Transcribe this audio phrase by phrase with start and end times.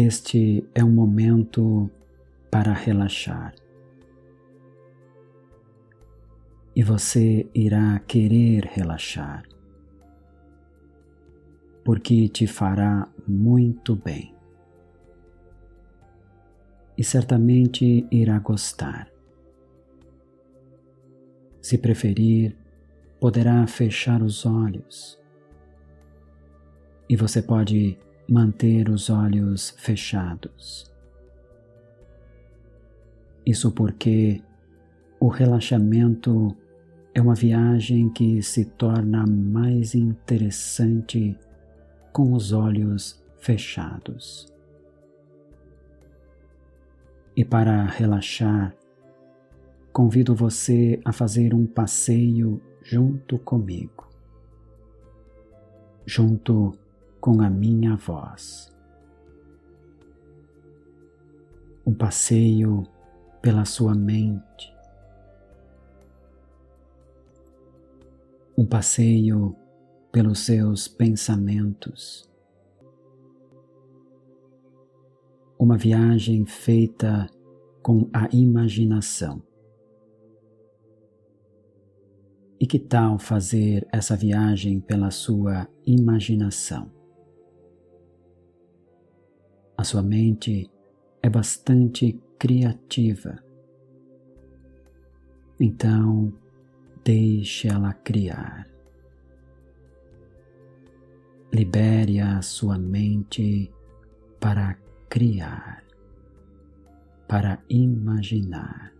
[0.00, 1.90] Este é um momento
[2.52, 3.52] para relaxar.
[6.72, 9.42] E você irá querer relaxar,
[11.84, 14.32] porque te fará muito bem.
[16.96, 19.10] E certamente irá gostar.
[21.60, 22.56] Se preferir,
[23.18, 25.20] poderá fechar os olhos.
[27.08, 30.92] E você pode manter os olhos fechados.
[33.46, 34.42] Isso porque
[35.18, 36.54] o relaxamento
[37.14, 41.36] é uma viagem que se torna mais interessante
[42.12, 44.52] com os olhos fechados.
[47.34, 48.76] E para relaxar,
[49.92, 54.08] convido você a fazer um passeio junto comigo.
[56.04, 56.76] Junto
[57.20, 58.74] com a minha voz.
[61.86, 62.84] Um passeio
[63.40, 64.74] pela sua mente.
[68.56, 69.56] Um passeio
[70.12, 72.28] pelos seus pensamentos.
[75.58, 77.26] Uma viagem feita
[77.82, 79.42] com a imaginação.
[82.60, 86.97] E que tal fazer essa viagem pela sua imaginação?
[89.78, 90.68] A sua mente
[91.22, 93.38] é bastante criativa.
[95.60, 96.32] Então,
[97.04, 98.68] deixe ela criar.
[101.52, 103.72] Libere a sua mente
[104.40, 104.76] para
[105.08, 105.84] criar,
[107.28, 108.92] para imaginar.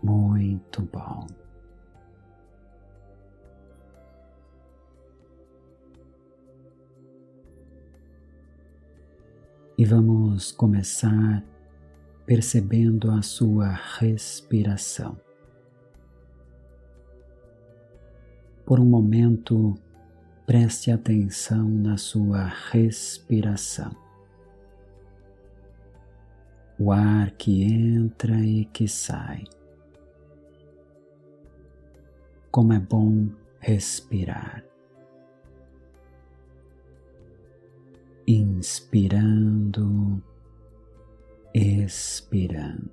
[0.00, 1.26] Muito bom.
[9.78, 11.44] E vamos começar
[12.24, 15.16] percebendo a sua respiração.
[18.64, 19.74] Por um momento,
[20.46, 23.94] preste atenção na sua respiração.
[26.78, 29.44] O ar que entra e que sai.
[32.50, 33.28] Como é bom
[33.60, 34.64] respirar.
[38.26, 40.22] Inspirando,
[41.54, 42.90] expirando.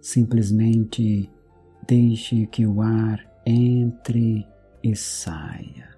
[0.00, 1.30] Simplesmente
[1.86, 4.46] deixe que o ar entre
[4.82, 5.96] e saia.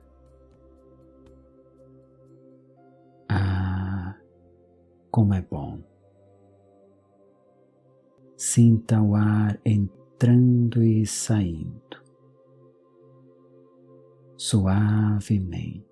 [3.29, 4.17] Ah,
[5.11, 5.81] como é bom!
[8.37, 12.08] Sinta o ar entrando e saindo
[14.39, 15.85] suavemente.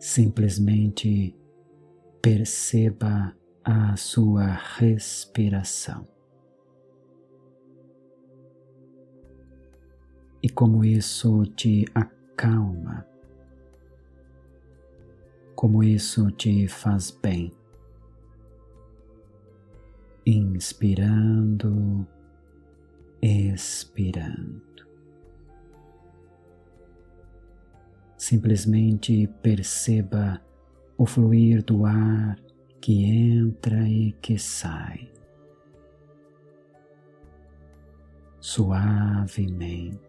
[0.00, 1.38] Simplesmente
[2.20, 6.08] perceba a sua respiração.
[10.42, 13.06] E como isso te acalma,
[15.54, 17.52] como isso te faz bem.
[20.26, 22.06] Inspirando
[23.22, 24.60] expirando.
[28.16, 30.40] Simplesmente perceba
[30.98, 32.36] o fluir do ar
[32.80, 35.10] que entra e que sai.
[38.40, 40.00] Suavemente.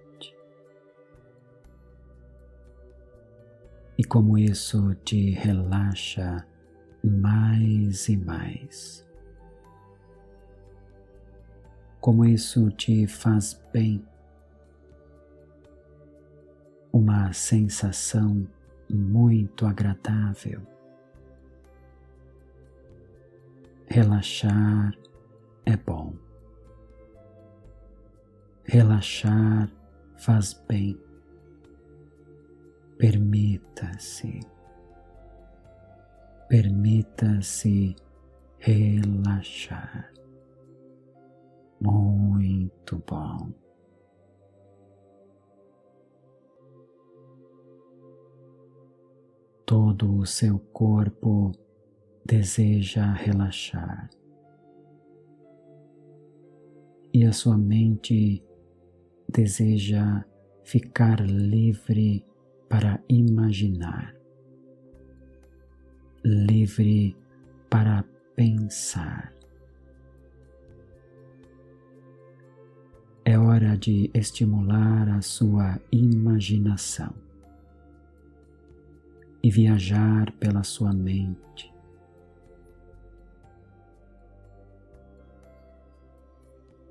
[3.96, 6.46] E como isso te relaxa
[7.04, 9.06] mais e mais.
[12.04, 14.06] Como isso te faz bem.
[16.92, 18.46] Uma sensação
[18.90, 20.62] muito agradável.
[23.88, 24.94] Relaxar
[25.66, 26.14] é bom.
[28.66, 29.72] Relaxar
[30.18, 31.00] faz bem.
[32.98, 34.42] Permita-se.
[36.50, 37.96] Permita-se
[38.60, 40.12] relaxar.
[41.84, 43.52] Muito bom.
[49.66, 51.52] Todo o seu corpo
[52.26, 54.10] deseja relaxar.
[57.14, 58.42] E a sua mente
[59.30, 60.24] deseja
[60.64, 62.26] ficar livre
[62.70, 64.16] para imaginar,
[66.24, 67.16] livre
[67.70, 68.04] para
[68.36, 69.33] pensar.
[73.54, 77.14] Hora de estimular a sua imaginação
[79.44, 81.72] e viajar pela sua mente.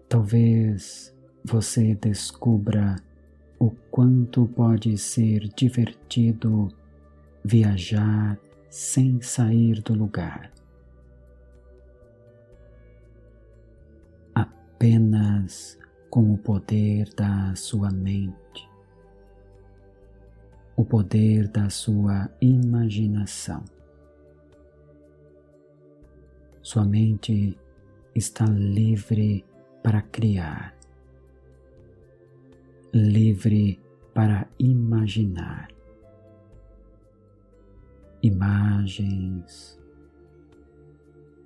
[0.09, 1.12] Talvez
[1.44, 2.94] você descubra
[3.58, 6.69] o quanto pode ser divertido
[7.44, 8.38] viajar
[8.70, 10.53] sem sair do lugar.
[14.32, 15.81] Apenas
[16.12, 18.69] com o poder da sua mente,
[20.76, 23.64] o poder da sua imaginação.
[26.61, 27.59] Sua mente
[28.14, 29.43] está livre
[29.82, 30.76] para criar,
[32.93, 33.81] livre
[34.12, 35.70] para imaginar
[38.23, 39.81] imagens,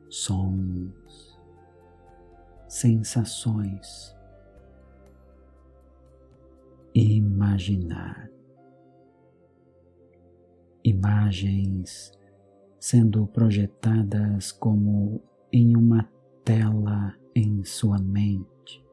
[0.09, 1.39] sons,
[2.67, 4.16] sensações.
[7.57, 8.31] Imaginar
[10.85, 12.13] imagens
[12.79, 16.07] sendo projetadas como em uma
[16.45, 18.85] tela em sua mente.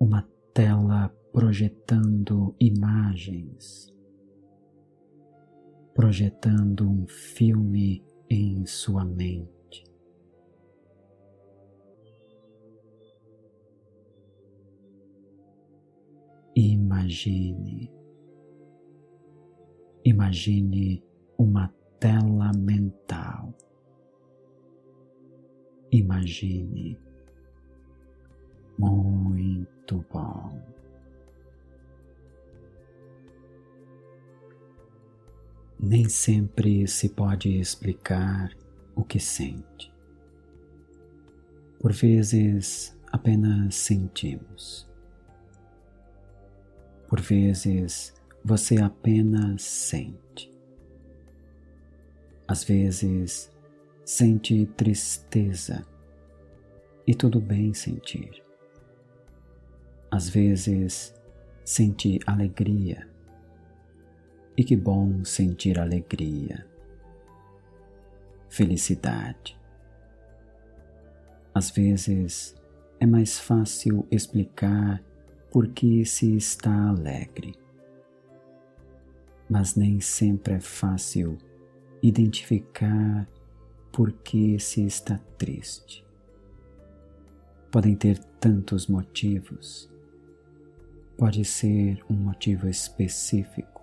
[0.00, 3.94] Uma tela projetando imagens,
[5.92, 9.57] projetando um filme em sua mente.
[16.98, 17.92] Imagine,
[20.04, 21.02] imagine
[21.38, 23.54] uma tela mental
[25.90, 26.98] Imagine.
[28.78, 30.60] Muito bom.
[35.80, 38.50] Nem sempre se pode explicar
[38.94, 39.92] o que sente.
[41.80, 44.87] Por vezes apenas sentimos.
[47.08, 48.14] Por vezes
[48.44, 50.52] você apenas sente.
[52.46, 53.50] Às vezes
[54.04, 55.86] sente tristeza
[57.06, 58.42] e tudo bem sentir.
[60.10, 61.14] Às vezes
[61.64, 63.08] sente alegria
[64.54, 66.66] e que bom sentir alegria,
[68.50, 69.58] felicidade.
[71.54, 72.54] Às vezes
[73.00, 75.02] é mais fácil explicar
[75.50, 77.54] por que se está alegre,
[79.48, 81.38] mas nem sempre é fácil
[82.02, 83.26] identificar
[83.90, 86.06] por que se está triste.
[87.70, 89.90] Podem ter tantos motivos.
[91.16, 93.82] Pode ser um motivo específico.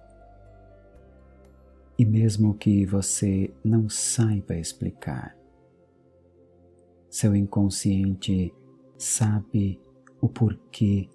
[1.97, 5.35] E mesmo que você não saiba explicar,
[7.09, 8.53] seu inconsciente
[8.97, 9.79] sabe
[10.21, 11.09] o porquê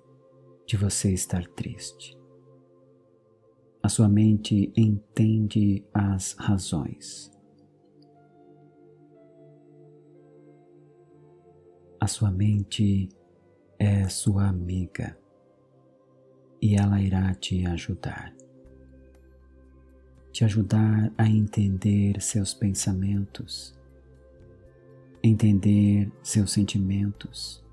[0.71, 2.17] de você estar triste.
[3.83, 7.29] A sua mente entende as razões.
[11.99, 13.09] A sua mente
[13.81, 15.19] é sua amiga
[16.63, 18.33] e ela irá te ajudar.
[20.31, 23.77] Te ajudar a entender seus pensamentos,
[25.21, 27.69] entender seus sentimentos.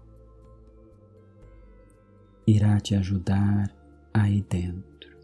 [2.49, 3.69] Irá te ajudar
[4.13, 5.17] aí dentro,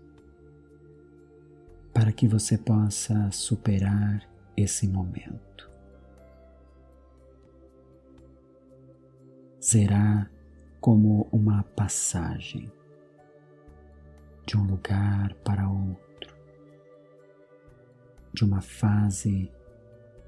[1.94, 5.72] para que você possa superar esse momento.
[9.58, 10.30] Será
[10.82, 12.70] como uma passagem
[14.46, 16.36] de um lugar para outro,
[18.34, 19.50] de uma fase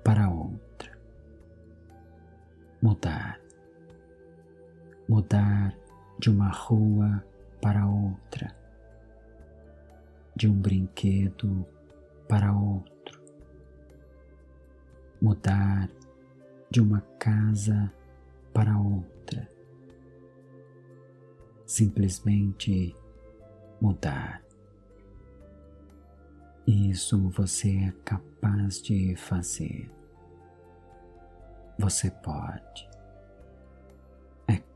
[0.02, 0.98] para outra.
[2.82, 3.42] Mudar.
[5.10, 5.85] Mudar
[6.18, 7.24] de uma rua
[7.62, 8.56] para outra,
[10.36, 11.66] de um brinquedo
[12.28, 13.22] para outro.
[15.22, 15.90] Mudar
[16.70, 17.92] de uma casa
[18.54, 19.50] para outra.
[21.66, 22.96] Simplesmente
[23.82, 24.44] mudar.
[26.68, 29.92] Isso você é capaz de fazer.
[31.78, 32.95] Você pode.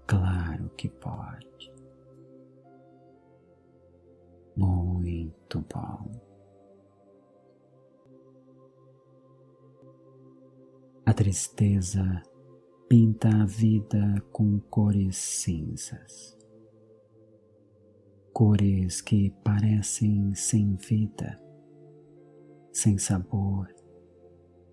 [0.10, 1.72] Claro que pode.
[4.58, 6.12] Muito bom.
[11.06, 12.24] A tristeza
[12.90, 16.40] pinta a vida com cores cinzas
[18.34, 21.38] cores que parecem sem vida,
[22.72, 23.68] sem sabor,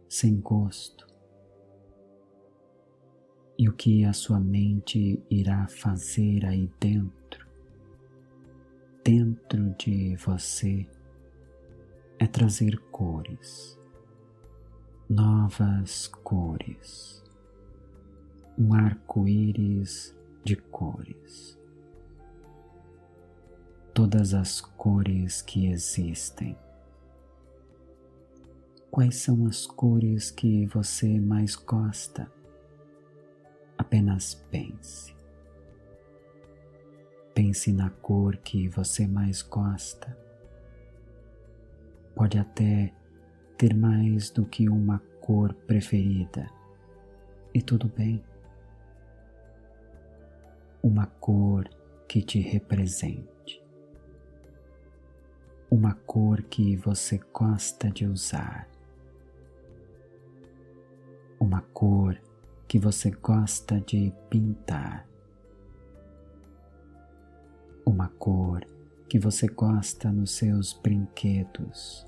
[0.09, 1.16] sem gosto.
[3.59, 7.47] E o que a sua mente irá fazer aí dentro,
[9.03, 10.87] dentro de você,
[12.19, 13.79] é trazer cores,
[15.09, 17.23] novas cores,
[18.59, 21.57] um arco-íris de cores
[23.97, 26.55] todas as cores que existem.
[28.91, 32.31] Quais são as cores que você mais gosta?
[33.87, 35.15] Apenas pense.
[37.33, 40.19] Pense na cor que você mais gosta.
[42.13, 42.93] Pode até
[43.57, 46.51] ter mais do que uma cor preferida,
[47.55, 48.21] e tudo bem.
[50.83, 51.69] Uma cor
[52.09, 53.65] que te represente
[55.71, 58.69] uma cor que você gosta de usar,
[61.39, 62.21] uma cor
[62.69, 65.09] que você gosta de pintar,
[67.87, 68.67] uma cor
[69.09, 72.07] que você gosta nos seus brinquedos,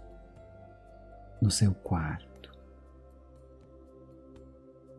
[1.41, 2.51] no seu quarto,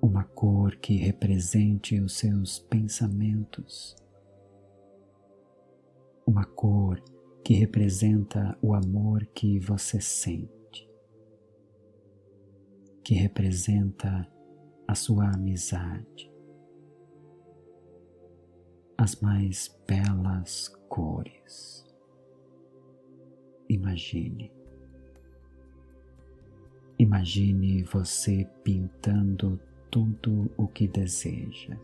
[0.01, 3.97] uma cor que represente os seus pensamentos,
[6.25, 7.03] uma cor
[7.43, 10.89] que representa o amor que você sente,
[13.03, 14.25] que representa
[14.89, 16.33] a sua amizade,
[18.97, 21.85] as mais belas cores.
[23.69, 24.51] Imagine.
[26.97, 29.59] Imagine você pintando
[29.91, 31.77] tudo o que deseja,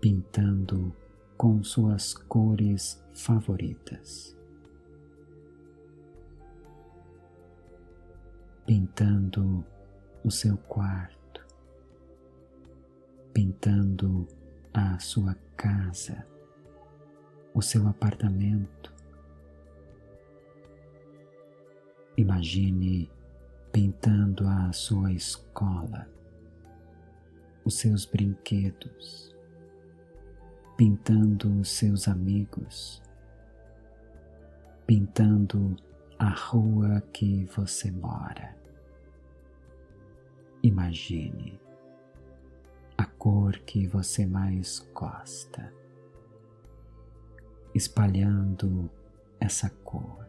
[0.00, 0.94] pintando
[1.36, 4.38] com suas cores favoritas.
[8.64, 9.66] Pintando
[10.24, 11.46] o seu quarto,
[13.32, 14.26] pintando
[14.74, 16.26] a sua casa,
[17.54, 18.92] o seu apartamento.
[22.16, 23.10] Imagine
[23.72, 26.08] pintando a sua escola,
[27.64, 29.38] os seus brinquedos
[30.78, 33.02] pintando seus amigos,
[34.86, 35.74] pintando
[36.16, 38.56] a rua que você mora.
[40.62, 41.60] Imagine
[42.96, 45.72] a cor que você mais gosta,
[47.72, 48.90] espalhando
[49.38, 50.26] essa cor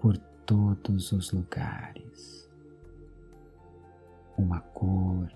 [0.00, 0.16] por
[0.46, 2.48] todos os lugares.
[4.38, 5.28] Uma cor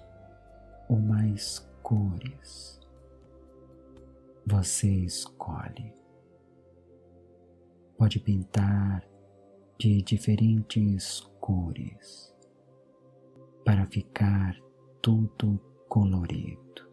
[0.88, 2.78] ou mais cores
[4.46, 5.92] você escolhe.
[7.98, 9.04] Pode pintar
[9.78, 12.34] de diferentes cores
[13.64, 14.56] para ficar
[15.02, 16.88] tudo colorido.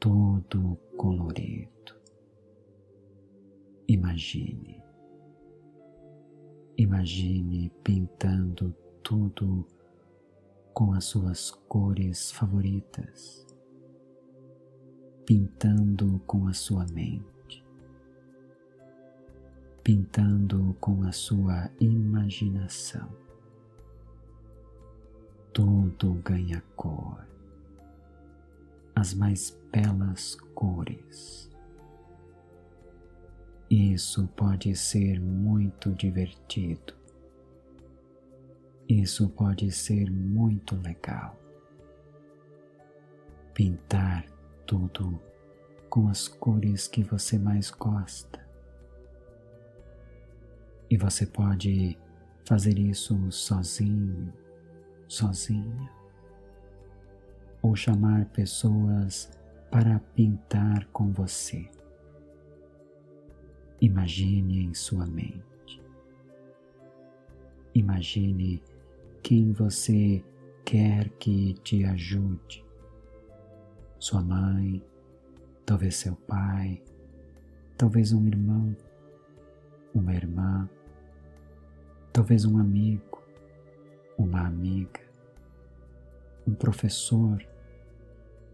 [0.00, 1.94] Tudo colorido.
[3.88, 4.82] Imagine.
[6.76, 9.66] Imagine pintando tudo
[10.72, 13.48] com as suas cores favoritas
[15.28, 17.62] pintando com a sua mente,
[19.84, 23.27] pintando com a sua imaginação.
[25.88, 27.26] Tudo ganha cor,
[28.94, 31.50] as mais belas cores.
[33.70, 36.94] Isso pode ser muito divertido.
[38.86, 41.40] Isso pode ser muito legal.
[43.54, 44.26] Pintar
[44.66, 45.18] tudo
[45.88, 48.46] com as cores que você mais gosta.
[50.90, 51.98] E você pode
[52.44, 54.30] fazer isso sozinho,
[55.08, 55.90] sozinha,
[57.62, 59.30] ou chamar pessoas
[59.70, 61.68] para pintar com você.
[63.80, 65.82] Imagine em sua mente.
[67.74, 68.62] Imagine
[69.22, 70.24] quem você
[70.64, 72.64] quer que te ajude.
[73.98, 74.82] Sua mãe,
[75.64, 76.82] talvez seu pai,
[77.76, 78.76] talvez um irmão,
[79.94, 80.68] uma irmã,
[82.12, 83.17] talvez um amigo,
[84.18, 85.00] uma amiga,
[86.46, 87.46] um professor,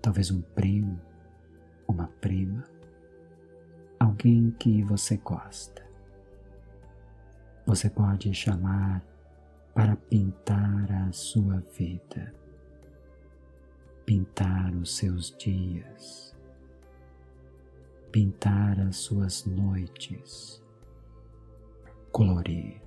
[0.03, 1.01] talvez um primo,
[1.89, 2.63] uma prima,
[3.99, 5.83] alguém que você gosta.
[7.67, 9.03] Você pode chamar
[9.73, 12.35] para pintar a sua vida,
[14.05, 16.37] pintar os seus dias,
[18.13, 20.63] pintar as suas noites,
[22.13, 22.84] colorir,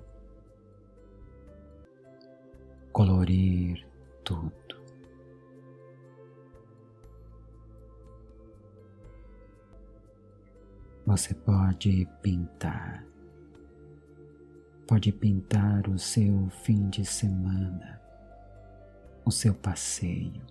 [2.98, 3.86] colorir
[4.24, 4.82] tudo.
[11.06, 13.06] Você pode pintar.
[14.88, 18.02] Pode pintar o seu fim de semana,
[19.24, 20.44] o seu passeio,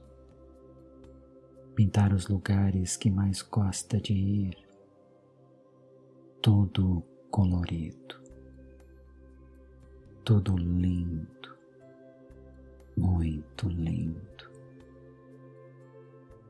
[1.76, 4.58] pintar os lugares que mais gosta de ir,
[6.42, 8.22] tudo colorido,
[10.24, 11.37] tudo lindo,
[12.98, 14.52] muito lindo.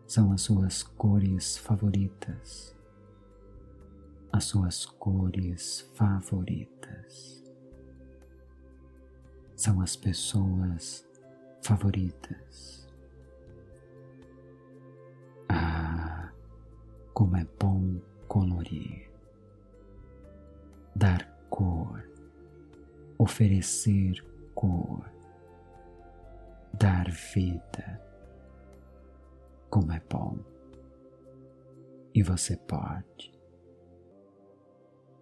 [0.08, 2.74] São as suas cores favoritas,
[4.32, 7.44] as suas cores favoritas.
[9.56, 11.06] São as pessoas
[11.62, 12.88] favoritas.
[15.50, 16.32] Ah,
[17.14, 19.10] como é bom colorir,
[20.96, 22.08] dar cor,
[23.18, 25.17] oferecer cor,
[26.80, 28.02] dar vida.
[29.70, 30.38] Como é bom.
[32.14, 33.34] E você pode.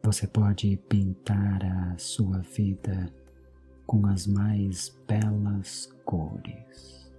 [0.03, 3.11] Você pode pintar a sua vida
[3.87, 7.11] com as mais belas cores.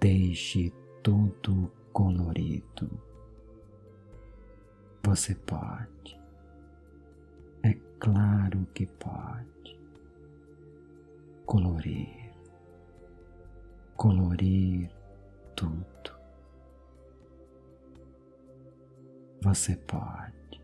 [0.00, 0.72] Deixe
[1.02, 2.90] tudo colorido.
[5.02, 6.20] Você pode.
[7.62, 9.78] É claro que pode.
[11.46, 12.19] Colorir.
[14.00, 14.90] Colorir
[15.54, 16.18] tudo.
[19.42, 20.58] Você pode.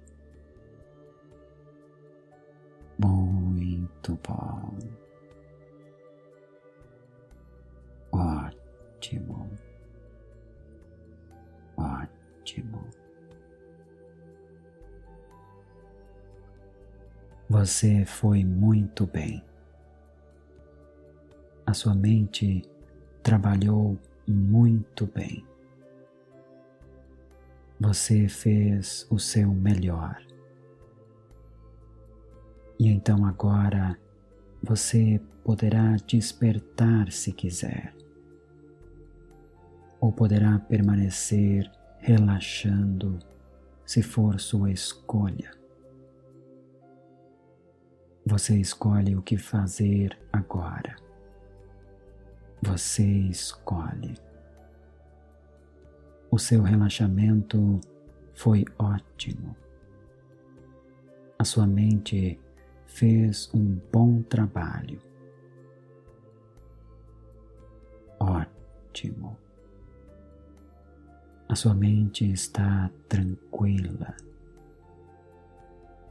[2.98, 4.78] Muito bom.
[8.10, 9.50] Ótimo.
[11.76, 12.88] Ótimo.
[17.50, 19.44] Você foi muito bem.
[21.66, 22.62] A sua mente
[23.26, 25.44] trabalhou muito bem.
[27.80, 30.24] Você fez o seu melhor.
[32.78, 33.98] E então agora
[34.62, 37.92] você poderá despertar se quiser,
[40.00, 43.18] ou poderá permanecer relaxando
[43.84, 45.50] se for sua escolha.
[48.24, 51.05] Você escolhe o que fazer agora.
[52.62, 54.14] Você escolhe.
[56.30, 57.80] O seu relaxamento
[58.34, 59.56] foi ótimo.
[61.38, 62.40] A sua mente
[62.86, 65.00] fez um bom trabalho.
[68.18, 69.38] Ótimo.
[71.48, 74.16] A sua mente está tranquila.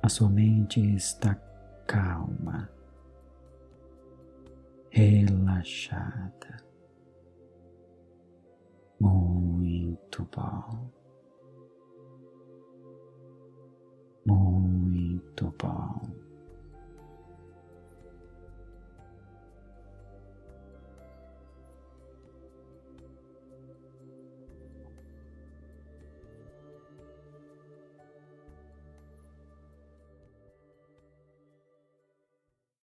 [0.02, 1.36] A sua mente está
[1.88, 2.70] calma,
[4.96, 6.56] relaxada.
[8.98, 10.90] Muito bom.
[14.26, 16.25] Muito bom.